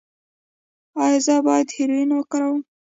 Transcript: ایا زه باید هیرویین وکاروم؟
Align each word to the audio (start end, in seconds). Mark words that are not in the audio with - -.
ایا 1.03 1.19
زه 1.25 1.33
باید 1.47 1.67
هیرویین 1.75 2.11
وکاروم؟ 2.13 2.61